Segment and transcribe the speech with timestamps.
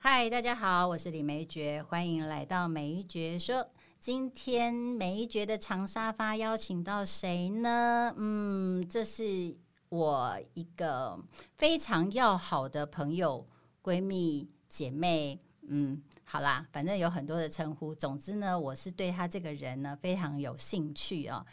[0.00, 3.68] 嗨，大家好，我是李梅珏，欢迎来到梅珏说。
[3.98, 8.14] 今天梅珏的长沙发邀请到谁呢？
[8.16, 9.56] 嗯，这是
[9.88, 11.18] 我一个
[11.56, 13.44] 非常要好的朋友、
[13.82, 15.36] 闺蜜、姐妹。
[15.62, 17.92] 嗯，好啦，反正有很多的称呼。
[17.92, 21.44] 总之呢，我是对她这个人呢非常有兴趣哦。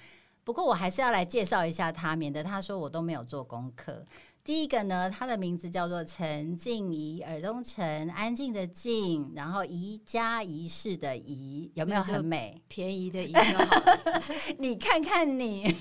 [0.43, 4.05] 不过我还是要来介绍一下她，免得她说我都没有做功课。
[4.45, 12.61] 第一个呢，他的名字叫做陈静怡，耳东陈，安静的静，然后宜家宜室的宜，有没有很美？
[12.67, 13.81] 便宜的宜就好。
[14.59, 15.75] 你看看你，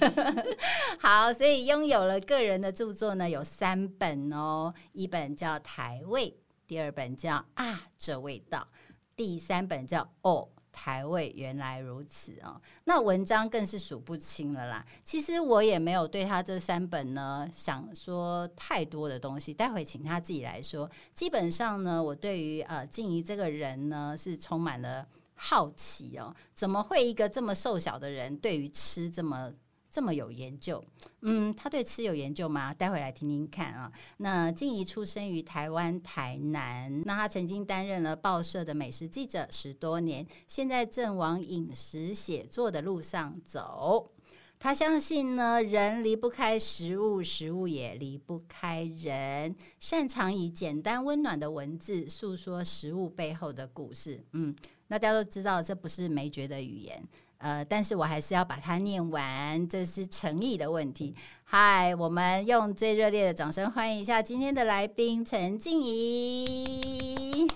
[0.99, 6.31] 好，所以拥有了个人的著作呢，有三本哦，一本叫《台味》，
[6.67, 8.67] 第二本叫《啊这味道》，
[9.15, 10.49] 第三本叫《哦》。
[10.75, 14.85] 台味原来如此哦，那文章更是数不清了啦。
[15.05, 20.91] 其实我也没有对他这三本呢想说太多的东西，待会请他自己来说。
[21.15, 25.07] 基本上呢，我对于呃静怡这个人呢是充满了
[25.37, 29.53] 好奇哦，怎么会一个这么瘦小的人对于吃这么？
[29.95, 30.85] 这么有研究，
[31.21, 32.75] 嗯，他对吃有研究吗？
[32.75, 33.93] 待会来听听看啊。
[34.17, 44.11] 那静怡出生于台湾台南，那他曾经担任了报社的美食记者十多年，现在正往饮食写作的路上走。
[44.59, 54.25] 他相信呢，人离不开食物，食物也离不开人，擅长以简单温暖的文字诉说食物背后的故事。
[54.33, 54.53] 嗯，
[54.89, 57.01] 大家都知道这不是没觉的语言。
[57.45, 61.15] 呃，但是我还是要把它念完，这是诚意的问题。
[61.45, 67.47] 嗨，我们用最热烈的掌声欢迎一下今天的来宾陈静怡。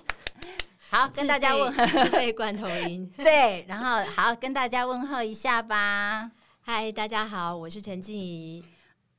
[0.90, 3.10] 好，跟大家问候， 被罐头音。
[3.16, 6.30] 对，然后好，跟大家问候一下吧。
[6.60, 8.62] 嗨，大家好，我是陈静怡。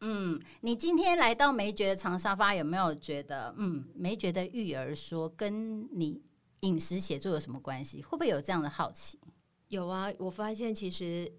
[0.02, 6.22] 嗯，你今天来到梅觉的长沙发，有没有觉得，嗯，梅觉的育儿说跟你
[6.60, 8.04] 饮食写作有什么关系？
[8.04, 9.20] 会不会有这样的好奇？
[9.70, 11.32] 有啊，我发现其实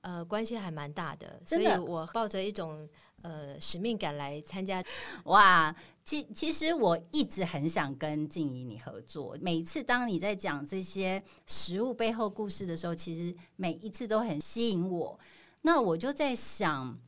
[0.00, 2.88] 呃关系还蛮大的，所以我抱着一种
[3.22, 4.82] 呃使命感来参加。
[5.24, 5.74] 哇，
[6.04, 9.36] 其其实我一直很想跟静怡你合作。
[9.40, 15.18] 每次当你在讲这些食物背后故事的时候，其实每一次都很吸引我。
[15.62, 16.98] 那我就在想，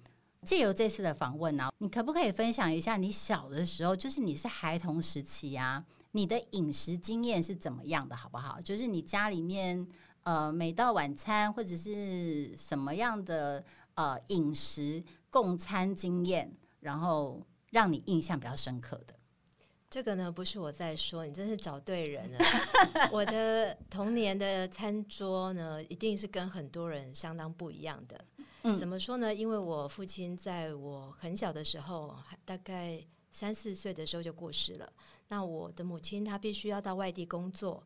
[0.43, 8.61] 借由这次的访问呢，你可不可以分享一下你小的时候，就是你是孩童时期啊，你的饮食经验是怎么样的，好不好？
[8.61, 9.89] 就是你家里面。
[10.23, 13.65] 呃，每到晚餐或者是什么样的
[13.95, 19.15] 呃饮食共餐经验，然后让你印象比较深刻的，
[19.89, 22.39] 这个呢不是我在说，你真是找对人了。
[23.11, 28.25] 我的童年的餐桌呢，一定是跟很多人相当不一样的。
[28.63, 29.35] 嗯，怎么说呢？
[29.35, 32.15] 因为我父亲在我很小的时候，
[32.45, 34.93] 大概三四岁的时候就过世了。
[35.29, 37.83] 那我的母亲她必须要到外地工作。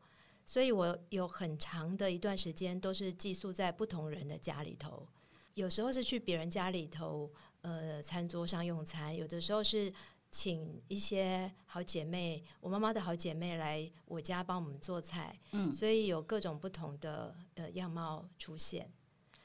[0.47, 5.07] 所以我有很长的一段时间都是寄宿在不同人的家里头，
[5.55, 7.31] 有时候是去别人家里头，
[7.63, 9.93] 呃，餐桌上用餐；有的时候是
[10.31, 15.39] 请一些好姐妹，我妈妈的好姐妹来我家帮我们做菜。
[15.53, 18.91] 嗯，所以有各种不同的呃样貌出现。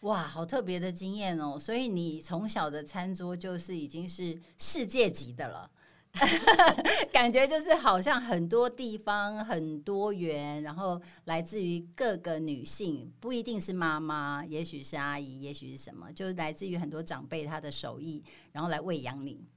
[0.01, 1.59] 哇，好特别的经验哦！
[1.59, 5.69] 所以你从小的餐桌就是已经是世界级的了。
[7.13, 19.47] 感觉就是好像很多地方很多元，然后来自于各个女性，不一定是妈妈，也许是阿姨，也许是什么，就是来自于很多长辈他的手艺，然后来喂养你，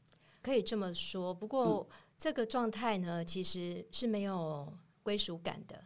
[0.43, 1.33] 可以这么说。
[1.33, 5.83] 不过这个状态呢，其实是没有归属感的，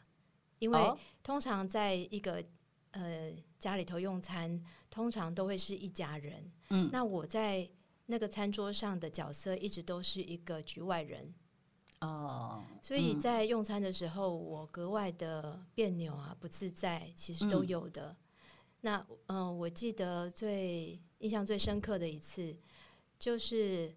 [0.59, 0.79] 因为
[1.23, 2.43] 通常在一个
[2.91, 4.61] 呃家里头用餐，
[4.91, 6.53] 通常都会是一家人。
[6.71, 7.67] 嗯，那我在。
[8.07, 11.35] 那个餐桌上的角色一直都是一个局外人
[12.01, 18.15] 哦，所以在用餐的时候，我格外的别扭啊，不自在，其实都有的。
[18.83, 22.55] 那嗯，我记得最印象最深刻的一次，
[23.19, 23.93] 就是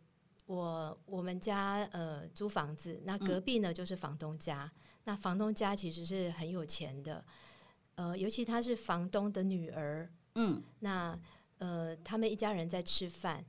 [0.45, 4.71] 我我们家呃租房子，那隔壁呢就是房东家，
[5.03, 7.23] 那房东家其实是很有钱的，
[7.95, 11.19] 呃，尤其他是房东的女儿，嗯，那
[11.57, 13.45] 呃他们一家人在吃饭。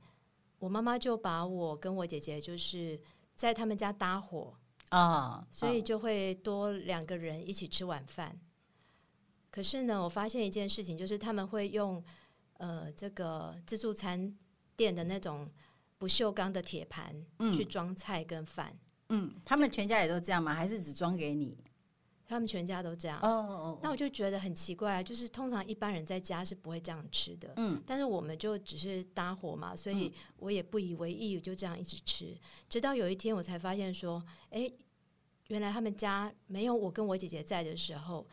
[0.61, 3.01] 我妈妈就把我跟我姐姐就是
[3.35, 4.53] 在他们家搭伙
[4.89, 8.39] 啊，所以就会多两个人一起吃晚饭。
[9.49, 12.01] 可是呢，我发现一件事情，就是他们会用
[12.59, 14.37] 呃这个自助餐
[14.75, 15.49] 店的那种
[15.97, 18.77] 不锈钢的铁盘去装菜跟饭。
[19.09, 20.53] 嗯，他们全家也都这样吗？
[20.53, 21.57] 还是只装给你？
[22.31, 23.19] 他们全家都这样。
[23.19, 32.33] 哦哦，那我就觉得很奇怪，就是通常一般人在家是不会这样吃的，嗯，但是我们就只是搭伙嘛，所以我也不以为意，就这样一直吃，
[32.69, 34.71] 直到有一天我才发现说，哎，
[35.49, 38.25] 原来他们家没有我跟我姐姐在的时候，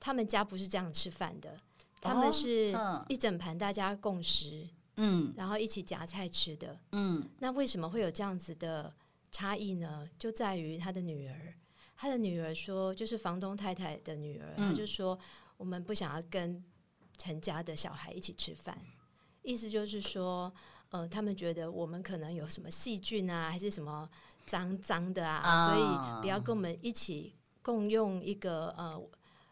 [0.00, 1.60] 他们家不是这样吃饭的，
[2.00, 2.74] 他们是
[3.08, 4.66] 一整盘大家共食，
[4.96, 7.28] 嗯，然后一起夹菜吃的，嗯。
[7.40, 8.94] 那为什么会有这样子的
[9.30, 10.08] 差异呢？
[10.18, 11.54] 就在于他的女儿，
[12.02, 15.16] 他的女儿说，就是房东太太的女儿，她就说，
[15.56, 16.60] 我们不想要跟
[17.16, 18.76] 陈家的小孩一起吃饭，
[19.42, 20.52] 意思就是说。
[20.90, 24.06] 呃，他们觉得我们可能有什么细菌啊，还是什么
[24.44, 29.02] 脏脏的啊，所以不要跟我们一起共用一个呃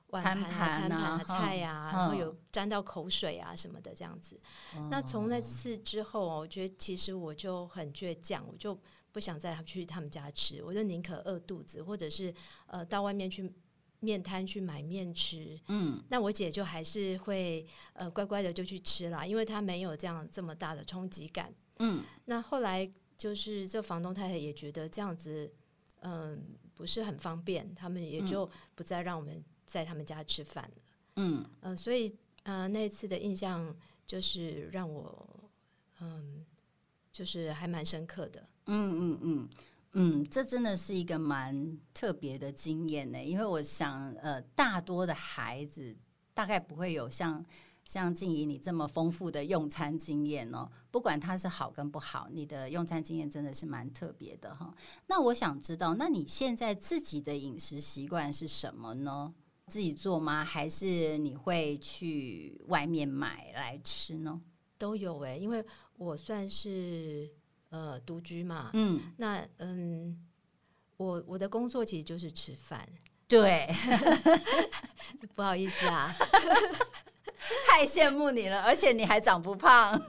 [0.09, 4.39] 碗盘啊、餐盘啊、菜呀，然后有沾到口水啊什么的这样子。
[4.91, 8.79] 那从那次之后，我觉得其实我就很倔强，我就
[9.13, 12.35] 不想再去他们家吃，我就宁可饿肚子，或者是
[12.67, 13.53] 呃到外面去。
[14.03, 22.03] 面摊去买面吃，嗯，那我姐就还是会呃乖乖的就去吃啦，因为她没有这样这么大的冲击感，嗯。
[22.25, 25.53] 那后来就是这房东太太也觉得这样子，
[25.99, 26.43] 嗯，
[26.73, 30.83] 不是很方便，他们也就不再让我们在他们家吃饭了，
[31.17, 31.77] 嗯嗯。
[31.77, 33.77] 所以呃那次的印象
[34.07, 35.51] 就是让我
[36.01, 36.43] 嗯
[37.13, 39.49] 就是还蛮深刻的，嗯嗯嗯。
[39.95, 45.97] 嗯，这真的是一个蛮特别的经验呢，因为我想，呃，大多的孩子
[46.33, 47.45] 大概不会有像
[47.85, 50.71] 像静怡你这么丰富的用餐经验哦。
[50.93, 54.73] 不管它是好跟不好，你的用餐经验真的是蛮特别的哈。
[55.09, 59.35] 那我想知道，那你现在自己的饮食习惯是什么呢？
[59.67, 60.45] 自己做吗？
[60.45, 64.41] 还是你会去外面买来吃呢？
[64.79, 65.65] 都有哎，因为
[65.97, 67.29] 我算是。
[67.71, 70.17] 呃，独居嘛，嗯，那嗯，
[70.97, 72.87] 我我的工作其实就是吃饭，
[73.27, 73.67] 对，
[75.35, 76.13] 不好意思啊，
[77.69, 80.01] 太羡慕你了，而且你还长不胖，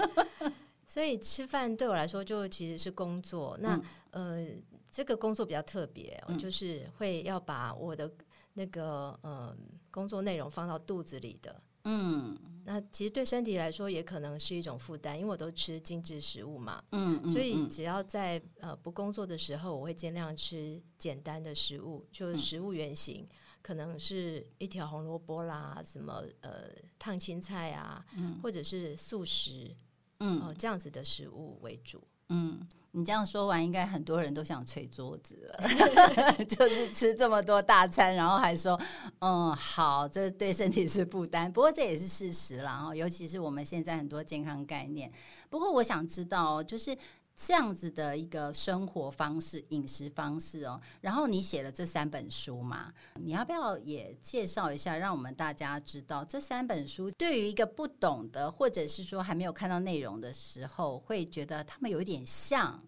[0.85, 3.57] 所以吃饭对我来说就其实是工作。
[3.61, 3.79] 那
[4.11, 4.45] 呃，
[4.91, 8.11] 这个工作比较特别，就是会要把我的
[8.53, 9.55] 那个呃
[9.89, 11.61] 工作内容放到肚子里的。
[11.83, 16.83] 嗯，那其实对身体来说也可能是一种负担，因为我都吃精致食物嘛。
[16.91, 23.27] 嗯，所以只要在呃不工作的时候，我会尽量吃简单的食物，就是食物原型，
[23.61, 26.69] 可能是一条红萝卜啦，什么呃
[26.99, 28.05] 烫青菜啊，
[28.43, 29.75] 或者是素食，
[30.19, 32.01] 嗯，这样子的食物为主。
[32.31, 32.67] 嗯。
[32.93, 36.33] 你这样说完，应该很多人都想捶桌子了。
[36.43, 38.77] 就是吃这么多大餐，然后还说，
[39.19, 41.49] 嗯，好，这对身体是负担。
[41.49, 45.09] 不过这也是事实啦，尤其是我们现在很多健康概念。
[45.49, 46.97] 不过我想知道，就是。
[47.43, 52.93] 这样子的一个生活方式、饮食方式哦，然后你写了这三本书嘛？
[53.15, 62.79] 你要不要也介绍一下，让我们大家知道这三本书对于一个不懂的，或者是说还没有看到内容的时候，会觉得他们有一点像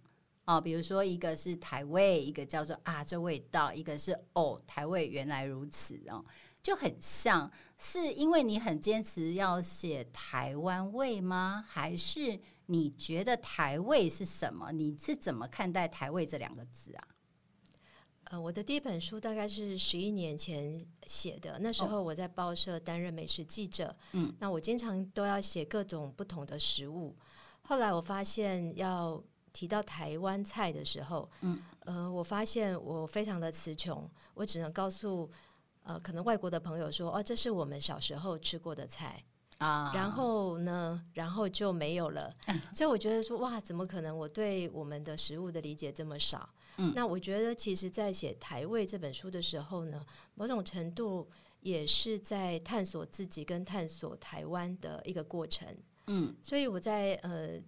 [0.46, 0.62] 哦。
[0.62, 6.24] 比如说，一个是台味，一个叫做啊这味道，一个是哦台味原来如此哦，
[6.62, 7.52] 就很像。
[7.76, 11.66] 是因为你很坚持要写台湾味吗？
[11.68, 12.40] 还是？
[12.68, 14.72] 你觉得台味是什么？
[14.72, 17.08] 你是怎么看待台味这两个字啊？
[18.26, 27.16] 呃，我的第一本书大概是十一年前写的，那时候我在报社担任美食记者，嗯，那我经常都要写各种不同的食物。
[27.64, 29.22] 后来我发现要
[29.52, 35.30] 提到台湾菜的时候，嗯，呃，我发现我非常的词穷，我只能告诉
[35.84, 39.24] 呃，可能外国的朋友说，哦，这是我们小时候吃过的菜。
[39.64, 42.34] 啊，然后呢，然后就没有了。
[42.74, 44.16] 所以我觉得说，哇，怎么可能？
[44.16, 46.50] 我对我们的食物的理解这么少。
[46.78, 50.06] 嗯，那我觉得，其实，在写《台味》这本书的时候呢，
[50.36, 51.30] 某种程度
[51.62, 55.68] 也是在探索自己跟探索台湾的一个过程。
[56.08, 57.62] 嗯，所以我在呃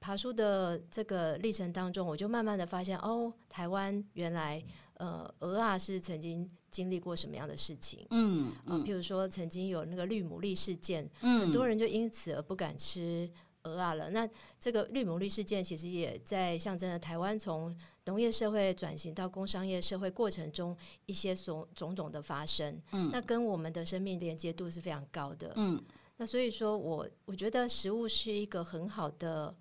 [0.00, 4.62] 爬书的这个历程当中，我就慢慢的发现，哦，台湾原来
[4.94, 6.48] 呃鹅啊是曾经。
[6.76, 8.06] 经历过什么样的事情？
[8.10, 13.30] 嗯嗯，譬如说曾经有那个绿牡蛎事件，很多人就因此而不敢吃
[13.62, 14.10] 鹅啊了。
[14.10, 14.28] 那
[14.60, 22.78] 这个绿牡蛎事件其实也在象征着台湾从农业社会转型到工商业社会过程中一些所种种的发生。
[22.92, 25.54] 嗯，那跟我们的生命连接度是非常高的。
[25.56, 25.82] 嗯，
[26.18, 29.56] 那所以说我我觉得食物是一个很好的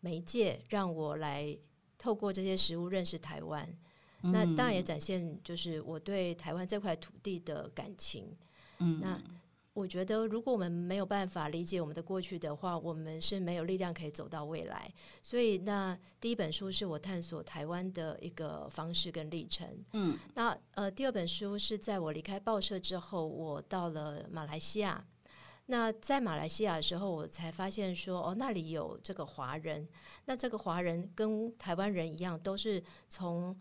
[0.00, 1.56] 媒介，让我来
[1.96, 3.66] 透过这些食物认识台湾。
[4.22, 8.36] 那当然也展现就是我对台湾这块土地的感情。
[8.78, 9.20] 嗯，那
[9.74, 14.92] 我觉得如果我们没有办法理解我们的过去的话，我们是没有力量可以走到未来。
[15.22, 19.68] 所以，那第一本书是我探索台湾的一个方式跟历程。
[19.92, 25.04] 嗯，那呃，第二本书是在我离开报社之后，我到了马来西亚。
[25.66, 29.86] 那在马来西亚的时候，我才发现说，哦，那里有这个华人。
[30.24, 33.54] 那这个华人跟台湾人一样，都是从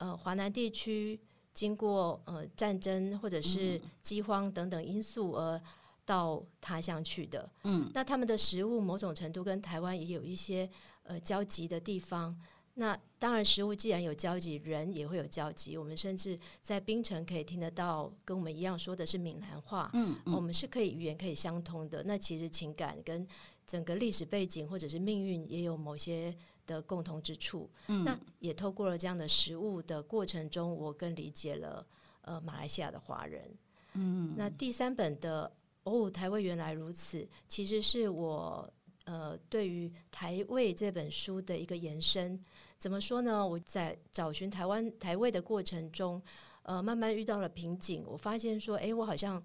[0.00, 1.20] 呃，华南地区
[1.52, 5.60] 经过呃战争或者是饥荒等等因素而
[6.06, 7.48] 到他乡去的。
[7.64, 10.68] 嗯，那他们的食物某种程度跟台湾也有一些
[11.02, 12.34] 呃交集的地方。
[12.74, 15.76] 那当然，食物既然有交集，人也会有交集。
[15.76, 19.90] 我们甚至在槟城可以听得到，跟我们一样说的是闽南话。
[19.92, 22.02] 嗯嗯我们是可以语言可以相通的。
[22.04, 23.26] 那其实情感跟
[23.66, 26.34] 整个历史背景或者是命运也有某些
[26.70, 27.68] 的共同之处。
[27.88, 31.84] 嗯那也透过了这样的食物的过程中，我更理解了
[32.22, 33.50] 呃马来西亚的华人。
[33.94, 38.72] 嗯，那第三本的哦，台味原来如此，其实是我
[39.04, 42.40] 呃对于台味这本书的一个延伸。
[42.78, 43.46] 怎么说呢？
[43.46, 46.22] 我在找寻台湾台味的过程中，
[46.62, 48.04] 呃，慢慢遇到了瓶颈。
[48.06, 49.42] 我发现说，诶，我好像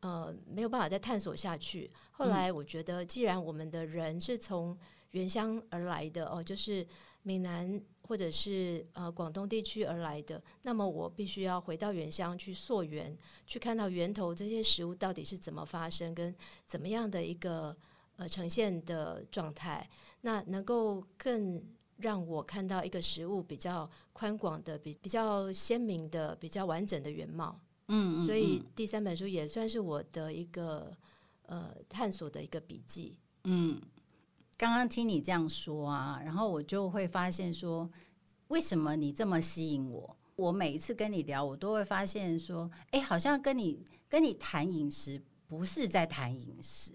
[0.00, 1.90] 呃没有办法再探索下去。
[2.10, 4.76] 后来我觉得，既然我们的人是从
[5.12, 6.86] 原乡而来的哦，就是
[7.22, 16.34] 闽南或者是呃广东地区而来的，那么我必须要回到原乡去溯源，去看到源头这些食物到底是怎么发生，跟
[16.66, 17.76] 怎么样的一个
[18.16, 19.88] 呃呈现的状态，
[20.22, 21.62] 那能够更
[21.98, 27.60] 让我看到一个食物比较宽广的、比比较鲜明的、比较完整的原貌。
[27.88, 30.94] 嗯，所以第三本书也算是我的一个
[31.46, 33.18] 呃探索的一个笔记。
[33.44, 33.80] 嗯，
[34.58, 37.88] 刚刚听你这样说啊，然后我就会发现说，
[38.48, 40.16] 为什么你这么吸引我？
[40.34, 46.90] 我每一次跟你聊，我都会发现说，哎，好像跟你跟你谈饮食，不是在谈饮食，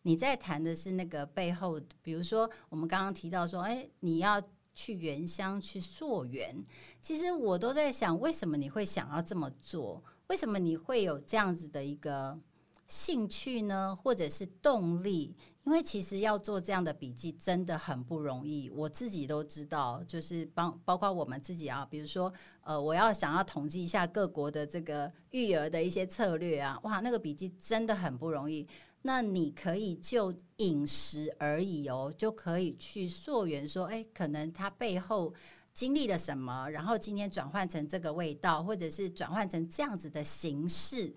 [0.00, 4.42] 你在谈的是那个背后，比如说我们刚刚提到说，哎，你要
[4.74, 6.64] 去原乡去溯源，
[7.02, 10.02] 其实我都在想，为什么你会想要这么做？
[10.28, 12.40] 为什么你会有这样子的一个
[12.86, 13.94] 兴趣呢？
[13.94, 15.36] 或者是动力？
[15.64, 28.68] 因为其实要做这样的笔记真的很不容易，我自己都知道，就是帮包括我们自己啊，比如说呃，我要想要统计一下各国的这个育儿的一些策略啊，哇，那个笔记真的很不容易。
[29.06, 35.32] 那你可以就饮食而已哦，就可以去溯源说，哎，可能它背后
[35.72, 41.14] 经历了什么，然后今天转换成这个味道，或者是转换成这样子的形式。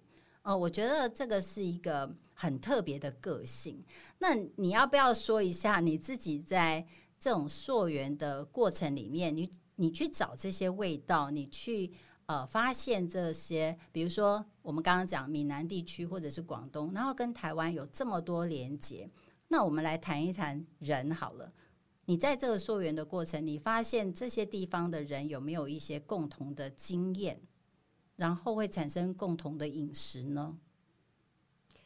[0.48, 3.84] 呃，我觉得这个是一个很特别的个性。
[4.20, 6.88] 那你要不要说一下你自己在
[7.20, 11.92] 这种溯源的过程里面，你你去找这些味道，你去
[12.28, 19.12] 呃发现这些，比如说我们刚刚讲闽南地区或者是广东，然后跟台湾有这么多连接，
[19.50, 21.52] 那我们来谈一谈人好了。
[22.06, 27.42] 你在这个溯源的过程，你发现这些地方的人有没有一些共同的经验？
[28.18, 30.58] 然后会产生共同的饮食呢？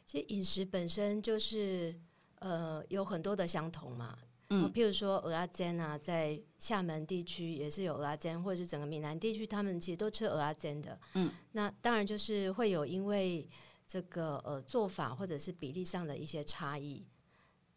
[0.06, 1.96] 其实饮食本身就是
[2.40, 4.18] 呃有很多的相同嘛，
[4.50, 11.00] 嗯譬如说鹅阿煎啊，在厦门地区也是有鹅阿煎，或者是整个闽南地区，他们其实都吃鹅阿煎的。
[11.14, 13.48] 嗯，那当然就是会有因为
[13.86, 17.06] 这个呃做法或者是比例上的一些差异。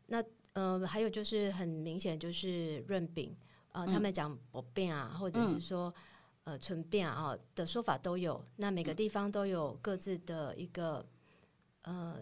[0.07, 3.37] 那呃还有就是很明显就是润饼，
[3.73, 5.93] 呃，他们讲薄饼啊，或者是说。
[6.45, 11.05] 呃，存变啊的说法都有，那每个地方都有各自的一个
[11.83, 12.17] 呃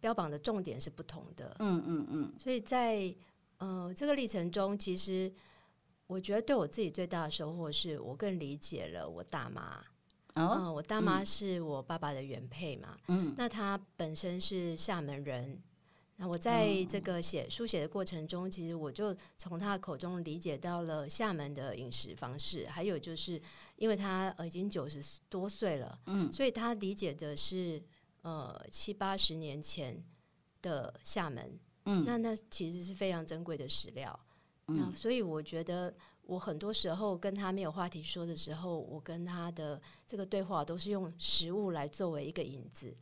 [0.00, 3.14] 标榜的重点是不同的，嗯嗯嗯，所以在
[3.58, 5.30] 呃这个历程中，其实
[6.06, 9.84] 我觉得对我自己最大的收获是我更理解了我大妈。
[10.36, 15.62] 嗯、哦，我大妈是我爸爸的原配嘛，嗯那她本身是厦门人。
[16.16, 23.40] 那我在这个写书写的过程中，其实我就从他口中理解到了厦门的饮食方式，还有就是
[23.74, 27.82] 因为他呃已经九十多岁了，嗯所以他理解的是
[28.22, 30.00] 呃七八十年前
[30.62, 34.16] 的厦门，嗯那那其实是非常珍贵的史料。
[34.68, 35.92] 嗯那所以我觉得
[36.22, 42.96] 我很多时候跟他没有话题说的时候，我跟他的这个对话都是用食物来作为一个引子。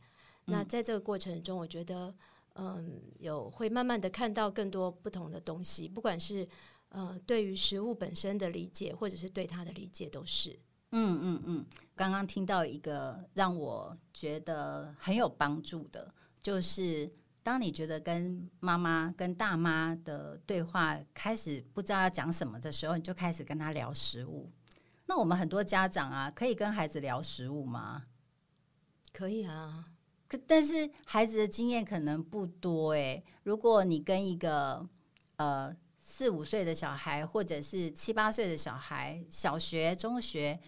[0.45, 2.11] 那在这个过程中，我觉得。
[2.55, 6.47] 嗯，有会慢慢的看到更多不同的东西，不管是
[6.89, 10.59] 呃对于食物本身的理解，或者是对它的理解，都是。
[10.91, 11.65] 嗯嗯嗯。
[11.95, 17.09] 刚刚听到一个让我觉得很有帮助的，就是
[17.41, 24.51] 当你觉得跟妈妈、跟大妈的对话开始不知道要讲什么的时候，你就开始跟他聊食物。
[25.07, 28.05] 那我们很多家长啊，可以跟孩子聊食物吗？
[29.11, 29.83] 可以啊。
[30.33, 33.23] 可但是孩子的经验可能不多诶。
[33.43, 34.83] 如果你跟一个
[35.35, 40.59] 呃四五岁的小孩，或者是七八岁的小孩，小学、中学，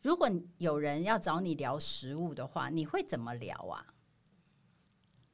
[0.00, 3.86] 如果有人要找你聊食物的话，你会怎么聊啊？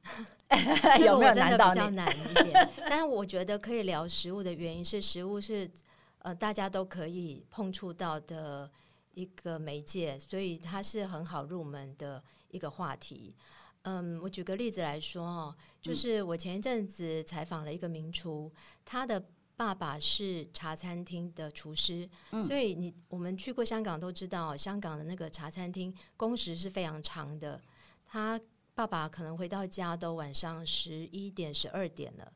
[0.97, 1.79] 这个有没有难到你？
[1.79, 5.69] 比较难一点，但是我觉得可以聊食物的原因是，食物是
[6.19, 8.69] 呃大家都可以碰触到的
[9.13, 13.33] 一个媒介，所以它是很好入门的一个话题。
[13.89, 18.51] 嗯，我举个例子来说哦，就是我前一阵子采访了一个名厨，
[18.83, 19.23] 他的
[19.55, 22.07] 爸爸是茶餐厅的厨师，
[22.45, 27.61] 所以你我们去过香港都知道，香港的那个茶餐厅工时是非常长的。
[28.05, 28.37] 他
[28.75, 32.33] 爸爸可能回到家都晚上十一点、十二点了，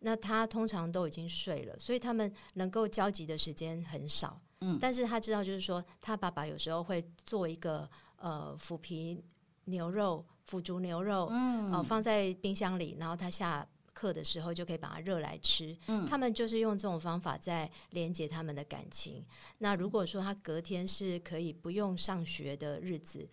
[0.00, 4.38] 那他通常都已经睡了，所以他们能够交集的时间很少。
[4.60, 9.24] 嗯，但是他知道，就是说他爸爸有时候会做一个呃腐皮
[9.64, 10.22] 牛肉。
[10.44, 15.74] 腐竹牛肉，嗯，哦，放在冰箱里，然后他下课的时候就可以把它热来吃。
[15.86, 19.24] 嗯，他们就是用这种方法在连接他们的感情。
[19.58, 23.26] 那如果说他隔天是可以不用上学的日子，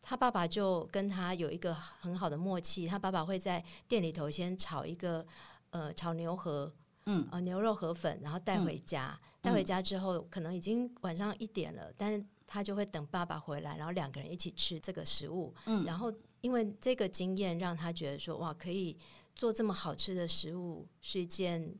[0.00, 2.86] 他爸爸就跟他有一个很好的默契。
[2.86, 5.26] 他爸爸会在店里头先炒一个
[5.70, 6.72] 呃炒牛河，
[7.06, 9.18] 嗯，呃牛肉河粉，然后带回家。
[9.42, 15.52] 带回家之后，可能已经晚上一点了，但是他就会等爸爸回来，然后两个人一起吃这个食物。
[15.66, 16.12] 嗯，然后。
[16.46, 18.96] 因为这个经验让他觉得说哇，可以
[19.34, 21.74] 做这么好吃的食物是一件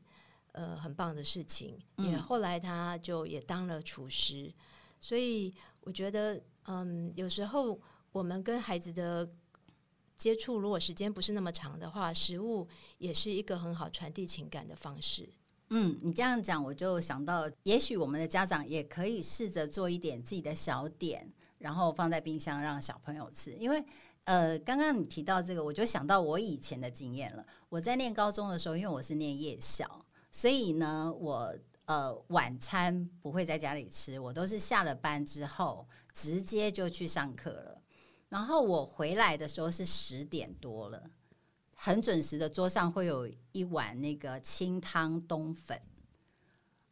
[0.51, 1.79] 呃很棒的事情。
[1.95, 4.53] 也后来他就也当了厨师，
[4.99, 7.79] 所以我觉得嗯，有时候
[8.11, 9.31] 我们跟孩子的
[10.17, 15.29] 接触，如果时间不是那么长的话，食物也是一个很好传递情感的方式。
[15.69, 23.81] 嗯，你这样讲，我就想到，也许我们的家长也可以试着做一点自己的小点，然后放在冰箱让小朋友吃，因为。
[24.27, 27.45] 呃，刚刚你提到这个，我就想到我以前的经验了。
[27.69, 29.89] 我在念高中的时候，因为我是念夜校，
[30.33, 31.55] 所以呢，我
[31.85, 37.81] 呃晚餐不会在家里吃，我都是下了班之后直接就去上课了。
[38.27, 41.01] 然后我回来的时候是十点多了，
[41.77, 45.81] 很准时的，桌上会有一碗那个清汤冬粉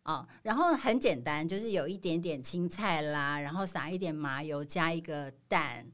[0.03, 5.85] 啊，然后很简单，就是有一点点青菜啦，然后撒一点麻油，加一个蛋。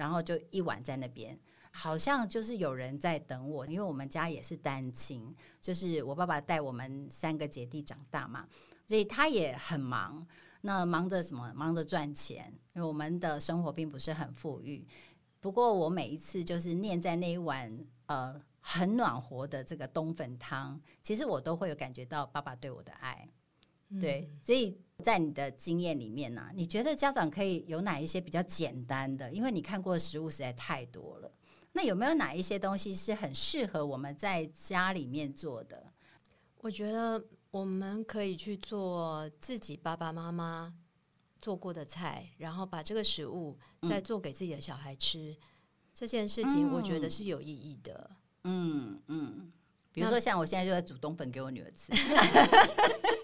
[0.00, 1.38] 然后就一晚在那边，
[1.70, 8.48] 好像就是有人在等我，因为我们家也是单亲，就是我爸爸带我们三个姐弟长大嘛，
[8.86, 10.26] 所以他也很忙。
[10.62, 11.52] 那忙着什么？
[11.54, 14.88] 忙着赚钱，因为我们的生活并不是很富裕。
[15.38, 23.28] 不过我每一次就是念在那一碗呃很暖和的这个冬粉汤，其实我都会有感觉到爸爸对我的爱。
[24.00, 29.32] 对，所以在你的经验里面呢，你觉得家长可以有哪一些比较简单的？
[29.32, 31.32] 因为你看过的食物实在太多了，
[31.72, 35.92] 那有没有哪一些东西是很适合我们在家里面做的？
[36.58, 40.74] 我觉得我们可以去做自己爸爸妈妈
[41.40, 43.56] 做过的菜，然后把这个食物
[43.88, 45.34] 再做给自己的小孩吃。
[45.92, 48.10] 这件事情我觉得是有意义的。
[48.44, 49.52] 嗯嗯，
[49.92, 51.92] 比如说像我现在就在煮冬粉给我女儿吃。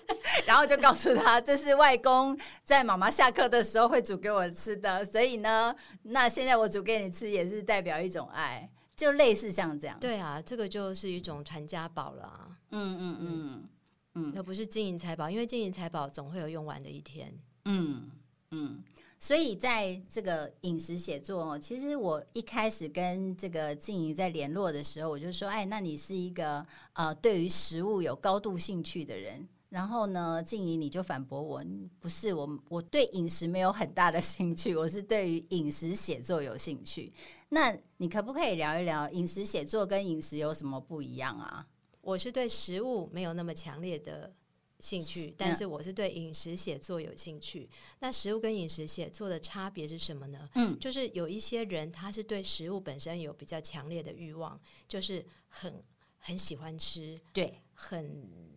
[0.46, 9.98] 然后就告诉他，这是外公在妈妈下课的时候会煮给我吃的，所以呢，那现在我煮给你吃也是代表一种爱，就类似像这样。
[9.98, 12.56] 对啊，这个就是一种传家宝了。
[12.70, 13.68] 嗯嗯嗯
[14.14, 17.36] 嗯，而不是金银财宝，因为金银财宝总会有用完的一天。
[17.64, 18.08] 嗯
[18.52, 18.80] 嗯，
[19.18, 29.44] 所以在这个饮食写作，其实我一开始跟这个静怡在联络的时候，我就说，哎，那你是一个呃，对于食物有高度兴趣的人。
[29.68, 31.64] 然后呢，静怡你就反驳我，
[31.98, 37.12] 不是我，我对饮食没有很大的兴趣，我是对于饮食写作有兴趣。
[37.48, 41.66] 那你可不可以聊一聊饮食写作跟饮食有什么不一样啊？
[42.00, 44.32] 我是对食物没有那么强烈的
[44.78, 47.68] 兴趣，但是我是对饮食写作有兴趣。
[47.98, 50.48] 那食物跟饮食写作的差别是什么呢？
[50.54, 55.82] 嗯，就是有一些人他是对食物本身有比较强烈的欲望，就是很
[56.18, 58.55] 很喜欢吃，对，很。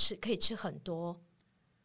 [0.00, 1.20] 吃可以吃很多，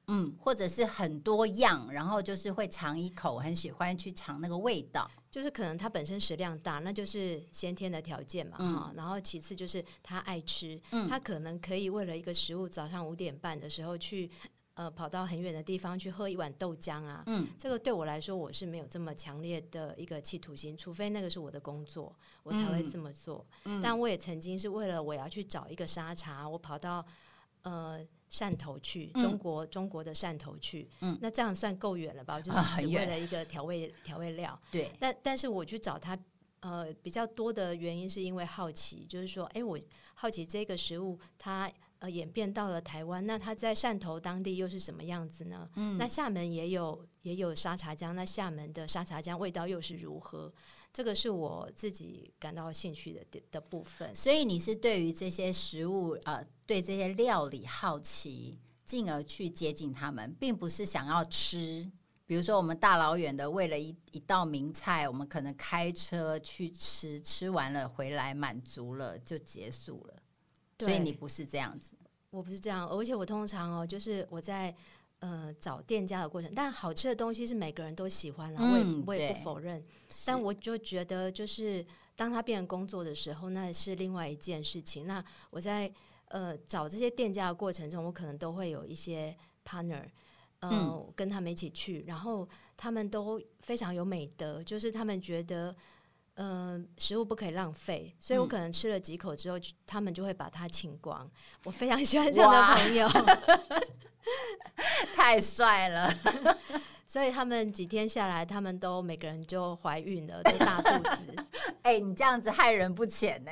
[0.07, 8.93] 嗯，或者是很多样，然后就是会尝一口，很喜欢去尝那个味道，就是可能他本身食量大，那就是先天的条件嘛，哈。
[8.95, 14.29] 然后其次就是他爱吃，他可能可以为了一个食物，早上五点半的时候去，
[14.75, 23.45] 呃，跑到很远的地方去喝一碗豆浆啊，嗯，这个对我来说我是没有这么强烈的一个企图心，除非那个是我的工作，我才会这么做。
[23.83, 27.05] 但我也曾经是为了我要去找一个沙茶，我跑到。
[27.65, 27.99] 呃，
[28.29, 32.39] 汕头去中国，中国的汕头去，嗯，那这样算够远了吧？
[32.39, 34.91] 就是只为了一个调味调味料，对。
[34.99, 36.15] 但但是我去找他，
[36.59, 39.79] 呃，比较多的原因是因为好奇，就是说，哎，我
[40.13, 45.67] 好奇这个食物它呃演变到了台湾，那它在汕头当地又是什么样子呢？
[45.75, 50.53] 嗯，那厦门也有也有沙茶酱，那厦门的沙茶酱味道又是如何？
[50.95, 61.91] 这个是我自己感到兴趣的的部分，所以你是对于这些食物，呃，对这些料理好奇，进而去接近他们，并不是想要吃。
[62.25, 70.15] 比如说我们大老远的为了一一道名菜，我们可能开车去吃，吃完了回来满足了就结束了。
[70.79, 71.97] 所以你不是这样子，
[72.29, 74.73] 我不是这样，而且我通常哦，就是我在
[75.25, 79.83] 呃找店家的过程，但好吃的东西是每个人都喜欢了，我也我也不否认，
[80.25, 81.83] 但我就觉得就是
[82.15, 85.07] 当他变成工作的时候，那是另外一件事情。
[85.07, 85.91] 那我在
[86.27, 89.35] 呃找这些店家的过程中，我可能都会有一些
[89.67, 90.05] partner，
[90.61, 95.75] 嗯，跟他们一起去，然后他们都非常有美德，就是他们觉得。
[96.37, 99.57] 嗯，食物不可以浪费，所以我可能吃了几口之后，
[99.87, 101.31] 他们就会把它清光。
[101.63, 103.07] 我非常喜欢这样的朋友，
[105.15, 106.13] 太帅了。
[107.07, 111.45] 所以他们几天下来，他们都每个人就怀孕了，都大肚子。
[111.83, 113.51] 哎，你这样子害人不浅呢。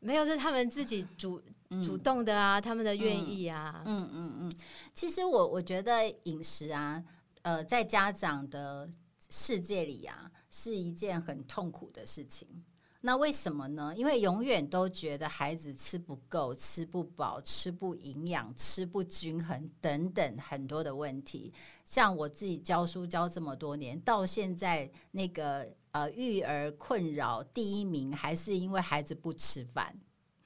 [0.00, 1.42] 没有，是他们自己主
[1.84, 3.82] 主动的啊，他们的愿意啊。
[3.86, 4.52] 嗯嗯嗯。
[4.92, 7.02] 其实我我觉得饮食啊，
[7.42, 8.88] 呃，在家长的
[9.30, 10.30] 世界里啊。
[10.56, 12.46] 是一件很痛苦的事情。
[13.06, 13.92] 那为什么呢？
[13.94, 21.52] 因为永远都觉得孩子吃不够、吃不饱、吃不营养、吃不均衡等等很多的问题。
[21.84, 29.94] 像我自己教书教这么多年，到现在那个呃育儿困扰第一名，还是因为孩子不吃饭。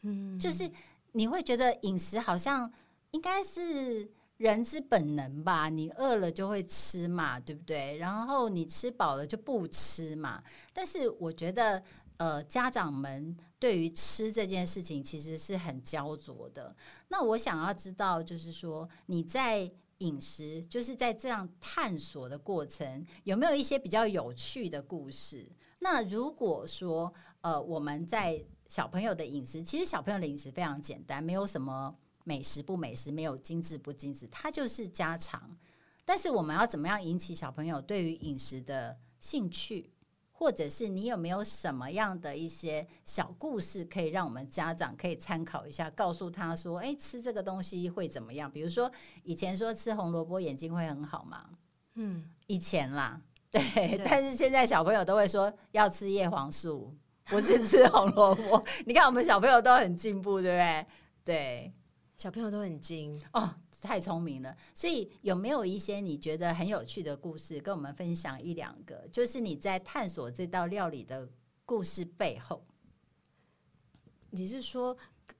[0.02, 0.68] 嗯，就是
[1.12, 2.68] 你会觉得饮食好像
[3.12, 4.10] 应该是。
[4.38, 7.96] 人之本能吧，你饿了就会吃嘛，对不对？
[7.96, 10.40] 然后你吃饱了就不吃嘛。
[10.72, 11.82] 但是我觉得，
[12.18, 16.76] 呃，家长们对于吃这件事情其实是很焦灼的。
[17.08, 25.50] 那我想要知道，就是说你在饮食，就是在这样探索的过程，有没有一些比较有趣的故事？
[25.78, 31.96] 那如果说，呃，我们在小朋友的饮食，其实小朋友的饮食非常简单，没有什么。
[32.24, 35.56] 美食不美食，没有精致不精致，它就是家常。
[36.04, 39.90] 但是我们要怎么样引起小朋友对于饮食的兴趣，
[40.38, 48.88] 或者是你有没有什么样的一些小故事，可以让我们家长可以参考一下，告诉他说：“哎，吃这个东西会怎么样？”比如说
[49.24, 51.50] 以前说吃红萝卜眼睛会很好嘛，
[51.96, 53.20] 嗯，以前啦，
[53.50, 54.00] 对。
[54.04, 58.64] 但是现在小朋友都会说要吃叶黄素，不是吃红萝卜。
[58.86, 60.86] 你看我们小朋友都很进步，对不对？
[61.24, 61.74] 对。
[62.16, 64.56] 小朋友都很精哦，太聪明了。
[64.74, 69.06] 所以有没有一些你觉得很有趣的故事，跟我们分享一两个？
[69.12, 71.28] 就是你在探索这道料理的
[71.64, 72.66] 故事背后，
[74.30, 74.96] 你是说？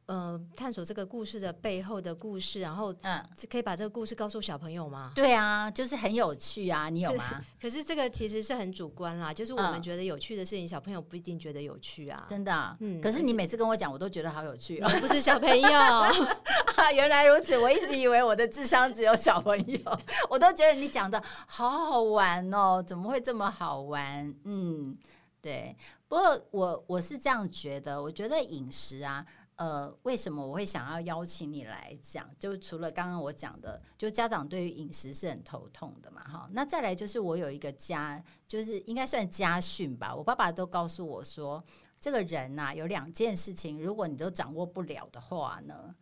[0.09, 5.12] 呃，探索这个故事的背后的故事，然后嗯，可以把这个故事告诉小朋友吗？
[5.14, 7.44] 对啊，就是很有趣啊，你有吗？
[7.61, 12.25] 可是这个其实是很主观啦，就是我们觉得有趣的事情，小朋友不一定觉得有趣啊。
[12.27, 12.99] 真的，嗯。
[13.03, 14.88] 可是你每次跟我讲，我都觉得好有趣哦。
[14.99, 15.68] 不是小朋友，
[16.97, 19.79] 原来如此，我一直以为我的智商只有小朋友，
[20.31, 24.35] 我都觉得你讲的好好玩哦，怎么会这么好玩？
[24.44, 24.97] 嗯，
[25.42, 25.77] 对。
[26.09, 29.23] 不过我我是这样觉得，我觉得饮食啊。
[29.59, 32.29] 呃，为什么我会想要邀请你来讲？
[32.38, 36.49] 就除了刚刚我讲的，就家长对于饮食是很头痛的嘛，哈。
[36.53, 40.14] 那再来就是我有一个家，就是应该算家训吧。
[40.14, 41.62] 我爸爸都告诉我说，
[41.99, 45.92] 这个人呐，有两件事情，如果你都掌握不了的话呢，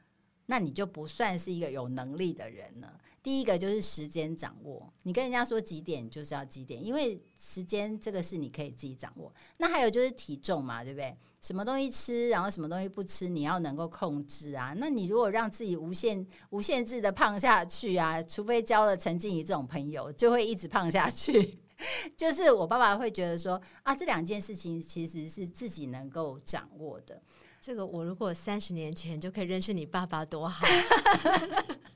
[0.45, 2.92] 那你就不算是一个有能力的人呢。
[3.26, 9.34] 第一个就是时间掌握，你跟人家说几点就是要几点，因为时间这个是你可以自己掌握。
[9.58, 11.12] 那还有就是体重嘛，对不对？
[11.40, 14.72] 什么东西吃，然后什么东西不吃，你要能够控制啊。
[14.76, 21.58] 那你如果让自己无限无限制的胖下去啊，除非交了陈静怡这种朋友，就会一直胖下去。
[22.16, 27.20] 就是我爸爸会觉得说啊，这两件事情其实是自己能够掌握的。
[27.60, 30.64] 这个我如果三十年前就可以认识你爸爸，多好。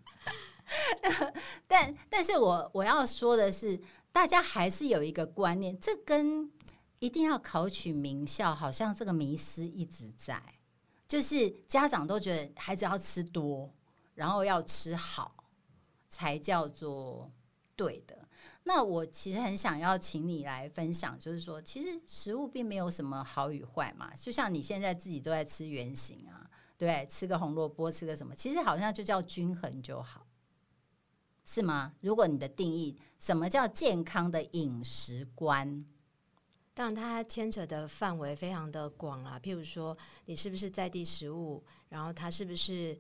[1.67, 3.81] 但，但是我我要说的是，
[4.13, 6.51] 大家还是有一个观念，这跟
[6.99, 10.43] 一定要考取名校，好像这个迷失一直在。
[11.09, 13.69] 就是家长都觉得孩子要吃多，
[14.15, 15.35] 然后要吃好，
[16.09, 17.29] 才叫做
[17.75, 18.17] 对的。
[18.63, 24.15] 那我其实很想要请你来分享，就是说，其实食物并没有什么好与坏嘛。
[24.15, 30.25] 就像你现在自己都在吃圆形啊，对，吃个红萝卜，吃个什么，其实好像就叫均衡就好。
[31.45, 31.95] 是吗？
[32.01, 35.85] 如果你的定义，什么叫健康的饮食观？
[36.73, 39.39] 当然，它牵扯的范围非常的广啦。
[39.43, 41.63] 譬如说，你是不是在地食物？
[41.89, 42.97] 然后它是不是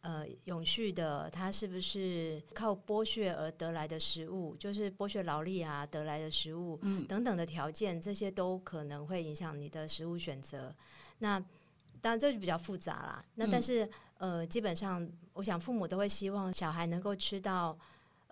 [0.00, 1.30] 呃永续的？
[1.30, 4.56] 它是不是靠剥削而得来的食物？
[4.56, 10.74] 就是剥削劳力啊得来的食物，嗯，等等的条件，这些都可能会影响你的食物选择。
[11.20, 11.38] 那
[12.00, 13.24] 当然，这就比较复杂啦。
[13.36, 17.78] 那但是呃，基本上，我想父母都会希望小孩能够吃到。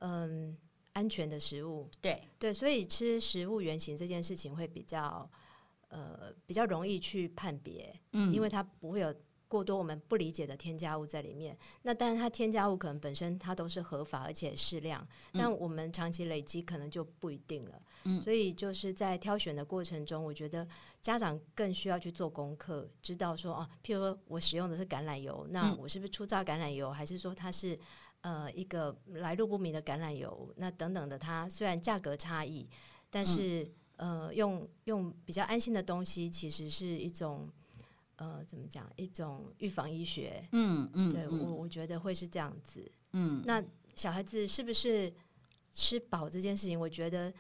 [0.03, 0.57] 嗯，
[0.95, 1.87] 安全的食物。
[2.01, 5.31] 对对，所以吃食物原型这件事情会比较
[5.89, 9.15] 呃比较容易去判别，嗯因为它不会有
[9.51, 11.59] 过多我们不理解的添加物在里面。
[11.83, 17.83] 那当然，它添加物可能本身它都是合法而且适量，但我们长期累积可能就不一定了。
[18.05, 20.67] 嗯所以就是在挑选的过程中，我觉得
[21.03, 27.77] 家长更需要去做功课，知道说哦，譬如说我使用的是橄榄油，那嗯我是不是初榨橄榄油，还是说它是
[28.21, 30.55] 呃一个来路不明的橄榄油？
[30.57, 32.69] 那等等的，它虽然价格差异，
[33.11, 37.51] 但是、呃，用用比较安心的东西，其实是一种
[38.21, 40.47] 呃怎么讲，一种预防医学。
[40.53, 42.81] 嗯嗯对我，嗯我觉得会是这样子。
[43.13, 43.63] 嗯那
[43.97, 45.13] 小孩子是不是
[45.73, 46.79] 吃饱这件事情？
[46.79, 47.33] 我觉得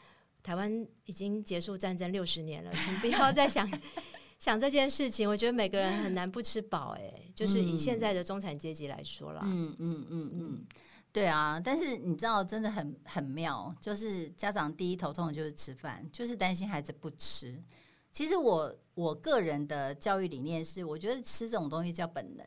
[0.43, 3.71] 台湾已经结束战争六十年了，请不要再想
[4.39, 5.29] 想这件事情。
[5.29, 9.43] 我觉得每个人很难不吃饱，哎，就是以现在的中产阶级来说啦。
[9.45, 10.67] 嗯嗯嗯嗯，
[11.13, 17.63] 对啊，但是你知道，真的很很妙，就是家长第一头痛的就是吃饭，就是担心孩子不吃。
[18.13, 22.45] 其实我我个人的教育理念是，我觉得吃这种东西叫本能，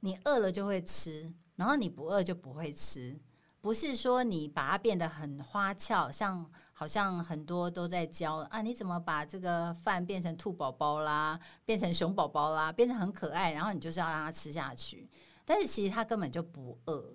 [0.00, 3.20] 你饿了就会吃，然后你不饿就不会吃，
[3.60, 15.08] 不是说你把它变得很花俏，像好像很多都在教啊，你怎么把这个饭变成兔宝宝啦，变成熊宝宝啦，变成很可爱，然后你就是要让它吃下去。
[15.44, 17.14] 但是其实他根本就不饿，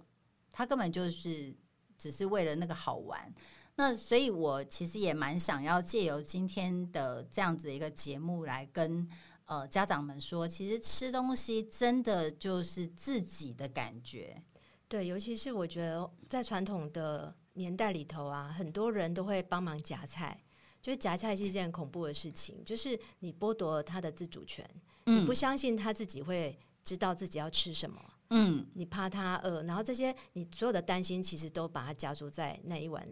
[0.51, 1.53] 他根本就是
[1.97, 3.33] 只是为了那个好玩。
[3.78, 9.08] 那所以，我其实也蛮想要借由今天的这样子一个节目来跟
[9.46, 14.44] 呃家长们说，其实吃东西真的就是自己的感觉。
[14.88, 20.44] 对，尤其是我觉得在传统的年代里头啊，很多人都会帮忙夹菜。
[20.80, 24.66] 就是夹菜是一件很恐怖的事情，就是你剥夺了他的自主权，
[25.06, 33.06] 你不相信他自己会知道自己要吃什么，嗯你怕他饿，然后这些你所有的担心，其实都把它加注在那一碗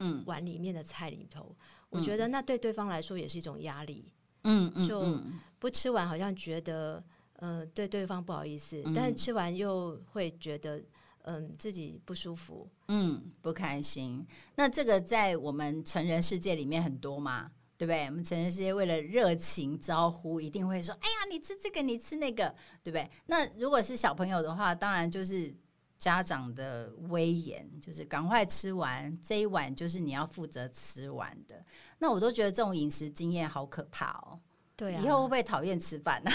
[0.00, 1.56] 嗯碗里面的菜里头。
[1.88, 4.12] 我觉得那对对方来说也是一种压力，
[4.44, 7.02] 嗯嗯，就嗯不吃完好像觉得
[7.36, 10.82] 呃对对方不好意思，但是吃完又会觉得
[11.24, 12.68] 嗯、自己不舒服。
[12.88, 14.26] 嗯，不开心。
[14.56, 18.06] 那这个在我们成人世界里面很多嘛，对不对？
[18.06, 22.48] 我们成人世界为了热情招呼，一定会说：“哎呀，你吃这个，你吃那个，
[22.82, 25.54] 对不对？”那如果是小朋友的话，当然就是
[26.00, 31.62] 家长的威严，就是赶快吃完这一碗，就是你要负责吃完的。
[31.98, 34.40] 那我都觉得这种饮食经验好可怕哦。
[34.74, 36.30] 对啊，以后会不会讨厌吃饭呢、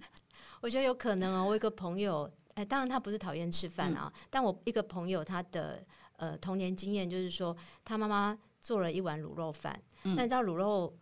[0.60, 1.44] 我觉得有可能哦。
[1.44, 5.82] 我有一个朋友，哎，当然他不是讨厌吃饭啊，但我一个朋友他的
[6.16, 10.94] 呃童年经验就是说，他妈妈做了一碗卤肉饭，但你知道卤肉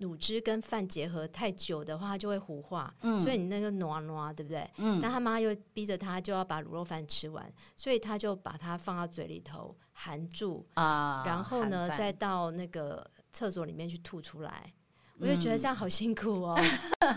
[0.00, 4.68] 卤汁跟饭结合太久的话，它就会糊化，所以你那个糯糯，对不对？
[4.78, 11.22] 嗯但他妈又逼着他就要把卤肉饭吃完，所以他就把它放到嘴里头含住，啊？
[11.24, 14.72] 然后呢，再到那个厕所里面去吐出来。
[15.20, 16.58] 我就觉得这样好辛苦哦。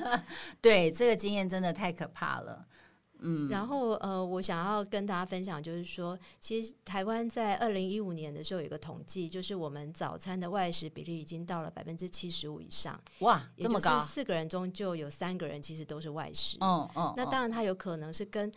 [0.61, 2.63] 对这个经验真的太可怕了。
[3.19, 16.57] 嗯，然后呃，我想要跟大家分享，就是说，其实台湾在二零一五年的时候有一个统计，就是我们早餐的外食比例已经到了百分之七十五以上，哇，这么高，四个人中就有三个人其实都是外食。
[16.61, 18.51] 嗯嗯，那嗯当然，它有可能是跟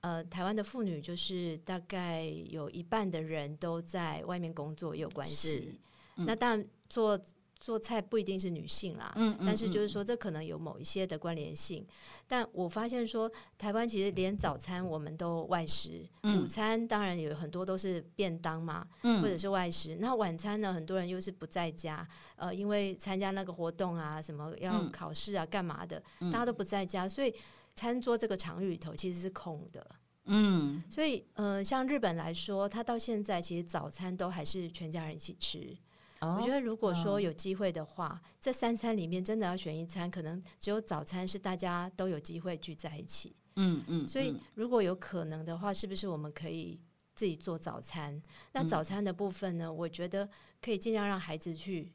[0.00, 5.78] 呃台湾的妇女，就是大概有一半的人都在外面工作也有关系。
[6.16, 7.20] 那当然做
[7.58, 11.84] 做菜不一定是女性啦，嗯，但是就是是说，这可能有某一些的关联性。
[12.26, 19.96] 但我发现说，台湾其实连早餐我们都外食，嗯午餐当然有很多都是便当嘛，嗯或者是外食。
[19.96, 27.34] 那晚餐呢，很多人又是不在家，呃，因为参加那个活动啊，什么要嗯考试啊，干嘛的，大家都不在家，所以
[27.74, 29.86] 餐桌这个场域里头其实是空的。
[30.28, 35.76] 嗯所以，呃，像日本来说，他到现在其实早餐都还是全家人一起吃。
[36.20, 43.36] 哦我觉得如果说有机会的话，这三餐里面真的要选一餐，可能只有早餐是大家都有机会聚在一起。
[43.56, 46.80] 嗯嗯，所以嗯如果有可能的话，是不是我们可以
[47.14, 48.20] 自己做早餐？
[48.52, 50.28] 那嗯早餐的部分呢，我觉得
[50.60, 51.92] 可以尽量让孩子去。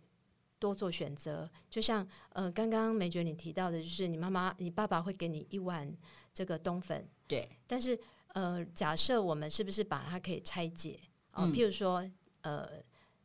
[0.61, 5.91] 多做选择，就像呃，刚刚梅觉你提到的，就是你妈妈、你爸爸会给你一碗
[6.35, 10.99] 这个冬粉，对，但是呃，假设我们是不是把它可以拆解
[11.31, 12.07] 哦、嗯譬如说
[12.41, 12.69] 呃，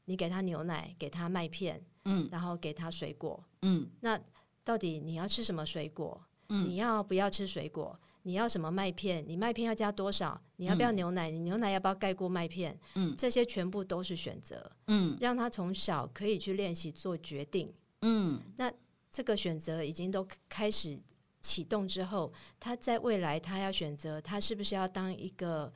[0.07, 4.19] 你给他牛奶，给他麦片，嗯然后给他水果，嗯那
[4.65, 6.21] 到底你要吃什么水果？
[6.49, 7.97] 嗯你要不要吃水果？
[8.23, 9.25] 你要什么麦片？
[9.27, 10.41] 你麦片要加多少？
[10.57, 11.31] 你要不要牛奶？
[11.31, 12.77] 你牛奶要不要盖过麦片？
[12.95, 17.73] 嗯这些全部都是选择，嗯让他从小可以去练习做决定。
[18.03, 18.73] 嗯那
[19.11, 20.99] 这个选择已经都开始
[21.41, 25.73] 启动之后，他在未来他要选择他是不是要当一个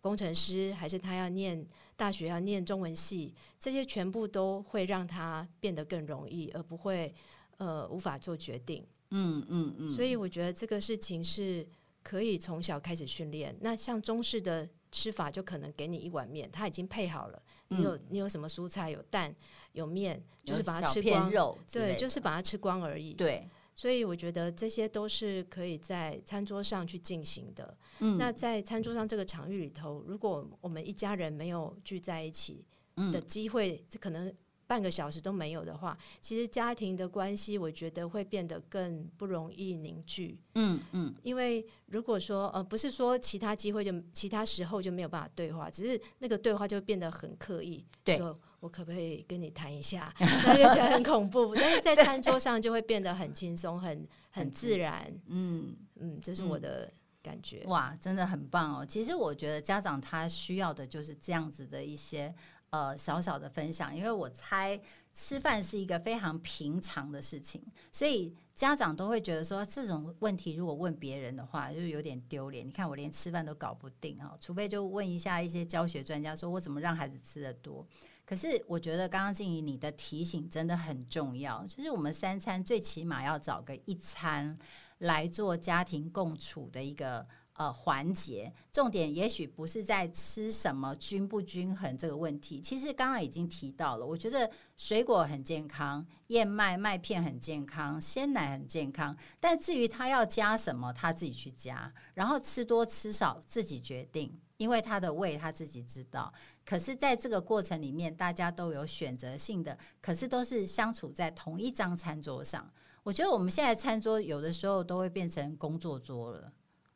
[0.00, 1.64] 工程师，还是他要念
[1.96, 7.14] 大学要念中文系，这些全部都会让他变得更容易，而不会
[7.58, 8.84] 呃无法做决定。
[9.10, 9.90] 嗯嗯嗯。
[9.92, 11.66] 所以我觉得这个事情是
[12.02, 13.56] 可以从小开始训练。
[13.60, 19.34] 那像中式的吃法，就可能给你一碗面，他已经配好了，你有你有什么蔬菜，有蛋，
[19.72, 23.14] 有面，就是把它吃光，肉对，就是把它吃光而已。
[23.14, 23.48] 对。
[23.74, 27.76] 所以我觉得这些都是可以在餐桌上去进行的。
[28.00, 32.64] 嗯，那在餐桌上这个场域里头，如果我们一家人没有聚在一起
[33.12, 34.34] 的机会，这可能。
[34.72, 40.40] 半个小时都没有的话，其实家庭的关系，我觉得会变得更不容易凝聚。
[40.54, 47.84] 嗯嗯，因为如果说呃，不是说其他机会就其他时候就没有办法对话，只是那个对话就变得很刻意。
[48.02, 48.18] 对，
[48.60, 50.10] 我可不可以跟你谈一下？
[50.18, 51.54] 那就觉得很恐怖。
[51.54, 55.12] 但是在餐桌上就会变得很轻松，很很自然。
[55.26, 56.90] 嗯嗯，这是我的
[57.22, 57.62] 感觉。
[57.66, 58.86] 哇，真的很棒哦！
[58.86, 62.34] 其实我觉得家长他需要的就是这样子的一些。
[62.72, 64.80] 呃，小小的分享，因为我猜
[65.12, 72.66] 吃饭是一个非常平常的事情，所以家长都会觉得说这种问题如果问别人的话，就有点丢脸。
[72.66, 77.86] 你看我连吃饭都搞不定啊，除非就问一下一些教学专家，说我怎么让孩子吃的多。
[78.24, 84.58] 可是我觉得刚刚静怡你的提醒真的很重要，就是我们三餐最起码要找个一餐
[85.00, 87.26] 来做家庭共处的一个。
[87.62, 92.60] 呃，环节重点也许不是在吃什么均不均衡这个问题。
[92.60, 99.16] 其实刚刚已经提到了，我觉得水果很健康，燕麦麦片很健康，鲜奶很健康。
[99.38, 106.32] 但至于他要加什么，他自己去加，然后吃多吃少自己决定，因为他的胃他自己知道。
[106.64, 112.68] 可是，在这个过程里面，大家都有选择性的，可是都是相处在同一张餐桌上。
[113.04, 116.52] 我觉得我们现在餐桌有的时候都会变成工作桌了。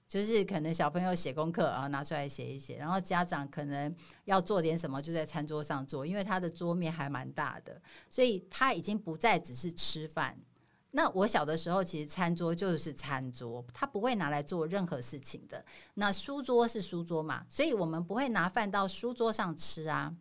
[0.08, 10.38] 就是可能小朋友写功课啊，拿出来写一写，然后家长可能要做点什么，就在餐桌上做，因为他的桌面还蛮大的，所以他已经不再只是吃饭。
[10.92, 15.62] 那我小的时候，其实餐桌就是餐桌，他不会拿来做任何事情的。
[15.94, 20.14] 那书桌是书桌嘛，所以我们不会拿饭到书桌上吃啊。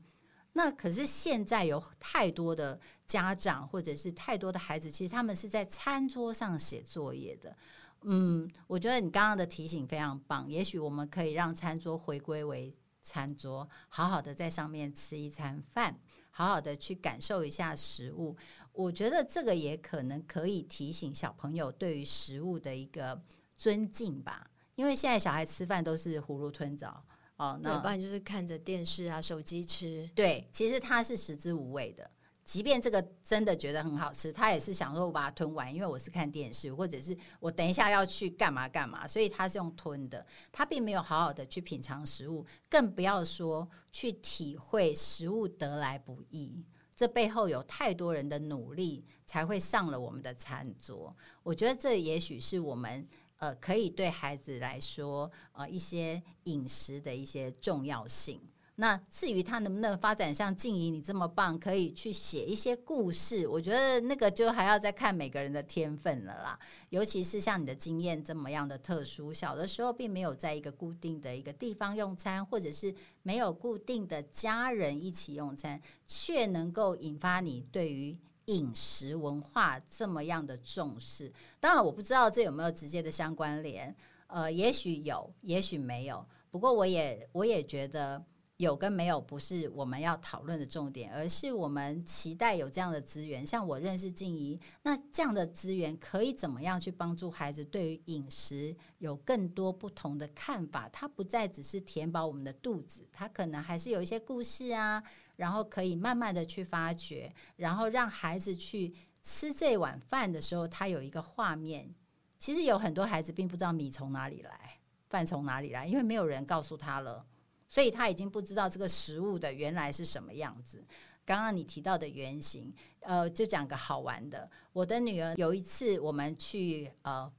[0.54, 7.56] 那可是现在有太多的家长或者是太多的孩子，其实他们是在餐桌上写作业的。
[8.04, 10.50] 嗯，我觉得你刚刚的提醒非常棒。
[10.50, 18.36] 也许我们可以让餐桌回归为餐桌，好好的在上面吃一餐饭，好好的去感受一下食物。
[18.74, 23.22] 我觉得这个也可能可以提醒小朋友对于食物的一个
[23.56, 24.52] 尊敬吧。
[24.76, 27.04] 因为现在小孩吃饭都是囫囵吞枣
[27.38, 30.10] 哦，那不然就是看着电视啊、手机吃。
[30.14, 32.12] 对，其实它是食之无味的。
[32.46, 46.64] 即便这个真的觉得很好吃，他也是想说我把它吞完，因为我是看电视，或者是我等一下要去干嘛干嘛，所以他是用吞的，他并没有好好的去品尝食物，更不要说去体会食物得来不易，
[46.96, 51.18] 这背后有太多人的努力才会上了我们的餐桌。
[51.42, 58.40] 我觉得这也许是我们呃可以对孩子来说呃一些饮食的一些重要性。
[58.78, 66.60] 那至于他能不能发展像静怡你这么棒，可以去写一些故事，我觉得那个就还要再看每个人的天分了啦。
[66.90, 81.32] 尤其是像你的经验这么样的特殊，小的时候并没有在一个固定的一个地方用餐，或者是没有固定的家人一起用餐，却能够引发你对于饮食文化这么样的重视。
[81.62, 83.96] 当然，我不知道这有没有直接的相关联，
[84.28, 86.26] 呃，也许有，也许没有。
[86.52, 88.22] 不过，我也我也觉得。
[88.58, 93.46] 有跟没有不是我们要讨论的重点，而是我们期待有这样的资源。
[93.46, 100.88] 像我认识静怡，那这样的资源可以怎么样去帮助孩子对于饮食有更多不同的看法？
[100.88, 105.04] 它不再只是填饱我们的肚子，它可能还是有一些故事啊，
[105.36, 111.94] 然后可以慢慢的去发掘，然后让孩子去吃这碗饭的时候，他有一个画面。
[112.40, 117.26] 其实有很多孩子并不知道米从哪里来，饭从哪里来，因为没有人告诉他了。
[117.68, 120.84] 所以他已经不知道这个食物的原来是什么样子。
[121.26, 124.48] 刚刚你提到的原型，呃，就讲个好玩的。
[124.72, 127.32] 我的女儿有一次，我们去呃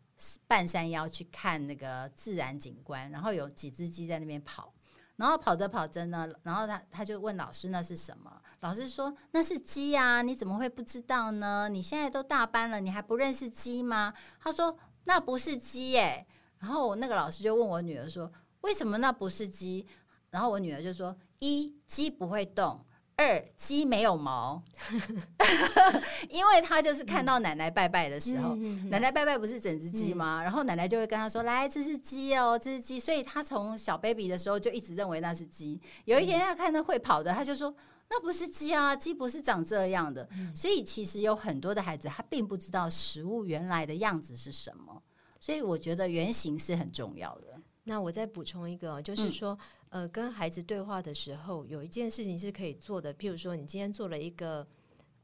[0.48, 4.74] 半山腰去看那个自然景观，然后有几只鸡在那边跑，
[5.14, 8.42] 然后跑着跑着呢，然后她她就问老师那是什么？
[8.60, 11.68] 老师说那是鸡啊，你怎么会不知道呢？
[11.68, 14.12] 你现在都大班了，你还不认识鸡吗？
[14.40, 16.26] 他说那不是鸡耶。
[16.58, 18.32] 然后那个老师就问我女儿说，
[18.62, 19.86] 为什么那不是鸡？
[20.36, 22.78] 然后我女儿就说：一鸡不会动，
[23.16, 24.62] 二鸡没有毛，
[26.28, 28.54] 因为他就是看到奶奶拜拜的时候，
[28.90, 30.42] 奶奶拜拜不是整只鸡吗？
[30.42, 35.80] 然后奶奶就会跟他说：“来，这是鸡哦，这是鸡。”所以他从小 baby 的时候就一直认为那是鸡。
[36.04, 37.74] 有一天他看到会跑的，他就说
[38.10, 45.02] ：“那不是鸡啊，鸡不是长这样的。”所以其实有很多的孩子他并不知道食物原来的样子是什么。
[45.40, 47.58] 所以我觉得原型是很重要的。
[47.84, 49.58] 那我再补充一个，就是说。
[49.88, 53.14] 呃，跟孩子对话的时候，有一件事情是可以做的。
[53.14, 54.66] 譬如说，你今天做了一个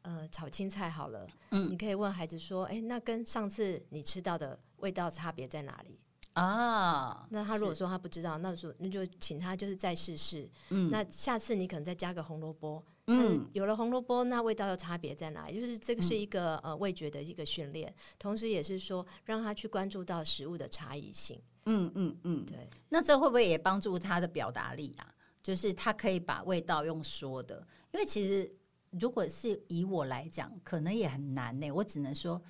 [0.03, 5.99] 呃炒青菜，好了，嗯，你可以问孩子说：“哎，那跟上次你吃到的味道差别在哪里？”
[6.35, 10.49] 啊，那他如果说他不知道，那说那就请他就是再试试。
[10.71, 12.83] 嗯，那下次你可能再加个红萝卜。
[13.09, 15.61] 嗯，有了红萝卜，那味道又差别在哪里？
[15.61, 21.41] 就是这个是一个呃味觉的一个训练，同时也是说让他去关注到食物的差异性。
[21.67, 22.69] 嗯嗯嗯，对。
[22.89, 25.15] 那这会不会也帮助他的表达力啊？
[25.43, 28.49] 就是他可以把味道用说的，因为其实
[28.91, 31.71] 如果是以我来讲，可能也很难呢。
[31.73, 32.41] 我只能说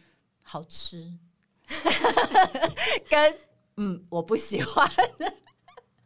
[0.42, 1.10] 好吃，
[3.08, 3.38] 跟
[3.76, 4.86] 嗯我不喜欢。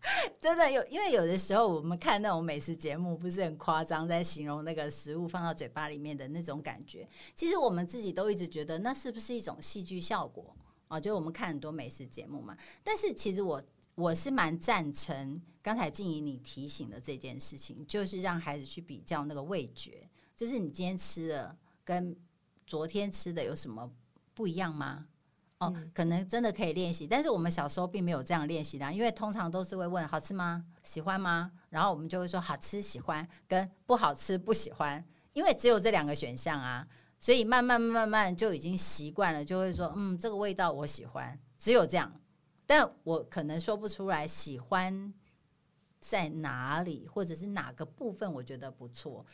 [0.40, 7.08] 真的有，因为有的时候我们看那种美食节目，不是很夸张，在形容那个食物放到嘴巴里面的那种感觉。
[7.34, 10.56] 其实我们自己都一直觉得，那是不是一种戏剧效果
[10.88, 11.00] 啊？
[11.00, 12.56] 就我们看很多美食节目嘛。
[12.84, 13.62] 但是其实我
[13.94, 22.16] 我是蛮赞成刚才静怡你提醒的这件事情，就是让孩子去比较那个味觉，就是你今天吃的跟
[22.66, 23.90] 昨天吃的有什么
[24.34, 25.08] 不一样吗？
[25.58, 35.02] 哦，可能真的可以练习，但是我们小时候并没有这样练习的，因为通常都是会问好吃吗、喜欢吗，然后我们就会说好吃、喜欢跟不好吃、不喜欢，
[35.32, 36.86] 因为只有这两个选项啊，
[37.18, 42.12] 所以慢慢慢慢就已经习惯了，就会说嗯，这个味道我喜欢，只有这样，
[42.66, 45.14] 但我可能说不出来喜欢
[45.98, 49.24] 在哪里，或者是哪个部分我觉得不错，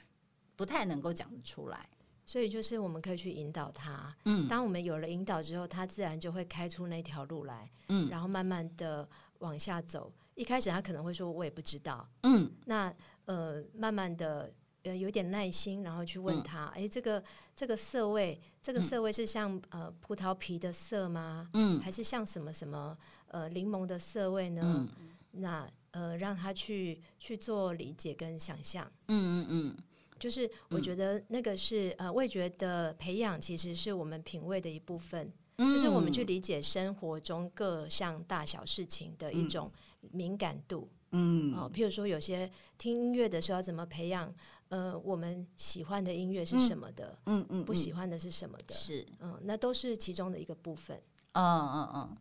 [0.54, 1.88] 不太能够讲得出来。
[2.24, 9.08] 所以就是我们可以去引导他，嗯，当我们有了引导之后，他自然就会开出那条路来，嗯，然后慢慢的
[9.38, 10.12] 往下走。
[10.34, 12.94] 一开始他可能会说我也不知道，嗯，那
[13.26, 14.50] 呃，慢慢的
[14.84, 17.22] 呃有点耐心，然后去问他，哎，这个
[17.54, 21.50] 这个色味，这个色味是像呃葡萄皮的色吗？
[21.52, 22.96] 嗯，还是像什么什么
[23.28, 24.88] 呃柠檬的色味呢？
[25.32, 29.76] 那呃让他去去做理解跟想象，嗯嗯嗯。
[30.22, 35.32] 就是我觉得那个是呃味觉的培养，其实是我们品味的一部分。
[35.58, 39.70] 就是我们去理解生活中各项大小事情的一种
[40.12, 40.88] 敏感度。
[41.10, 44.32] 嗯，哦，譬如说有些听音乐的时候怎么培养？
[44.68, 47.18] 呃，我们喜欢的音乐是什么的？
[47.26, 48.74] 嗯嗯，不喜欢的是什么的？
[48.74, 51.00] 是嗯，那都是其中的一个部分。
[51.32, 52.16] 嗯嗯嗯。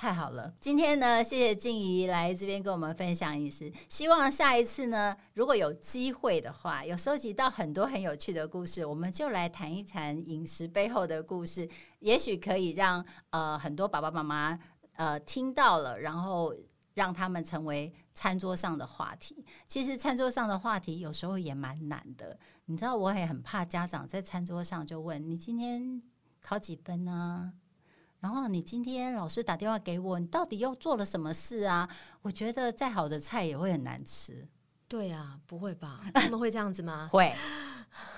[0.00, 3.70] 太好了，今天呢，谢谢静怡来这边跟我们分享饮食。
[3.86, 14.58] 希望下一次呢，如果有机会的话，有收集到很多很有趣的故事，我们就来谈一谈饮食背后的故事，也许可以让呃很多爸爸妈妈
[14.94, 16.54] 呃听到了，然后
[16.94, 19.44] 让他们成为餐桌上的话题。
[19.68, 26.00] 其实餐桌上的话题有时候也蛮难的，你知道，我也很怕家长在餐桌上就问你今天
[26.40, 27.52] 考几分呢？
[28.20, 31.88] 然后你今天老师打电话给我，你到底又做了什么事啊？
[32.22, 34.46] 我觉得再好的菜也会很难吃。
[34.86, 36.02] 对啊，不会吧？
[36.12, 37.08] 他们会这样子吗？
[37.10, 37.32] 会，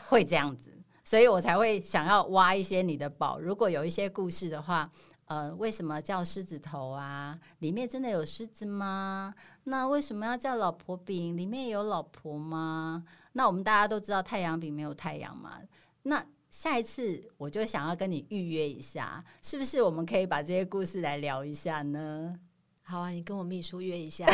[0.08, 0.72] 会这样子，
[1.04, 3.38] 所以我才会想要挖一些你的宝。
[3.38, 4.90] 如果有一些故事的话，
[5.26, 7.38] 呃，为什么叫狮子头啊？
[7.60, 9.32] 里面真的有狮子吗？
[9.64, 11.36] 那为什么要叫老婆饼？
[11.36, 13.04] 里面有老婆吗？
[13.34, 15.60] 那我们大家都知道太阳饼没有太阳嘛？
[16.02, 16.26] 那。
[16.52, 22.38] 下一次我就想要跟你预约一下，是不是我们可以把这些故事来聊一下呢？
[22.84, 24.26] 好啊，你跟我秘书约一下，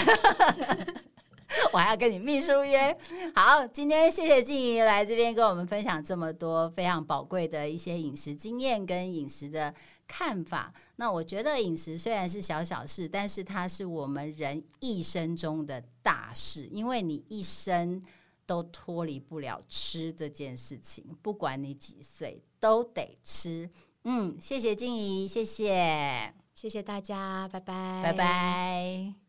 [1.73, 2.99] 我还要跟你秘书约。
[3.37, 9.73] 好，今天谢谢静怡来这边跟我们分享这么多非常宝贵的一些饮食经验跟饮食的
[10.09, 10.75] 看法。
[10.97, 18.03] 那我觉得饮食虽然是小小事，但是它是我们人一生中的大事，因为你一生。
[18.49, 23.69] 都脱离不了吃这件事情，不管你几岁，都得吃。
[24.05, 29.28] 嗯，谢谢静怡，谢谢，谢谢大家，拜拜，拜拜。